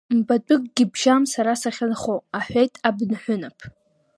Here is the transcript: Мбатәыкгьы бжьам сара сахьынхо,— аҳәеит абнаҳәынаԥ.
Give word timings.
Мбатәыкгьы 0.17 0.85
бжьам 0.91 1.23
сара 1.33 1.53
сахьынхо,— 1.61 2.15
аҳәеит 2.37 2.73
абнаҳәынаԥ. 2.87 3.57